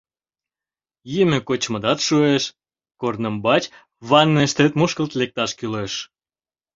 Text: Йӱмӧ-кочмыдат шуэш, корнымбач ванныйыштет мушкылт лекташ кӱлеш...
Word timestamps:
Йӱмӧ-кочмыдат 1.13 1.99
шуэш, 2.07 2.43
корнымбач 3.01 3.63
ванныйыштет 4.09 4.71
мушкылт 4.79 5.11
лекташ 5.19 5.51
кӱлеш... 5.59 5.93